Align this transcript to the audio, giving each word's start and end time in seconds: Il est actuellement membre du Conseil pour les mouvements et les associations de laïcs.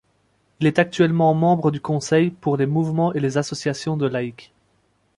Il 0.59 0.65
est 0.65 0.79
actuellement 0.79 1.35
membre 1.35 1.69
du 1.69 1.79
Conseil 1.79 2.31
pour 2.31 2.57
les 2.57 2.65
mouvements 2.65 3.13
et 3.13 3.19
les 3.19 3.37
associations 3.37 3.97
de 3.97 4.07
laïcs. 4.07 4.51